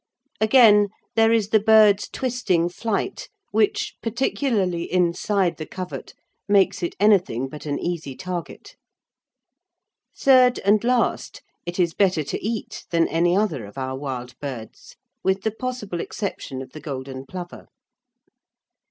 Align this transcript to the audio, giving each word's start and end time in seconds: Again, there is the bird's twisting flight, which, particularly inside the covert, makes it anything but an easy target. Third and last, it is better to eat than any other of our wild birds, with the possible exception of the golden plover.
Again, 0.39 0.87
there 1.15 1.31
is 1.31 1.49
the 1.49 1.59
bird's 1.59 2.09
twisting 2.09 2.69
flight, 2.69 3.29
which, 3.51 3.97
particularly 4.01 4.91
inside 4.91 5.57
the 5.57 5.65
covert, 5.67 6.15
makes 6.47 6.81
it 6.81 6.95
anything 6.99 7.47
but 7.47 7.67
an 7.67 7.77
easy 7.77 8.15
target. 8.15 8.75
Third 10.17 10.57
and 10.65 10.83
last, 10.83 11.43
it 11.67 11.79
is 11.79 11.93
better 11.93 12.23
to 12.23 12.43
eat 12.43 12.87
than 12.89 13.07
any 13.09 13.37
other 13.37 13.63
of 13.63 13.77
our 13.77 13.95
wild 13.95 14.33
birds, 14.39 14.95
with 15.23 15.43
the 15.43 15.51
possible 15.51 15.99
exception 16.01 16.63
of 16.63 16.71
the 16.71 16.81
golden 16.81 17.27
plover. 17.27 17.67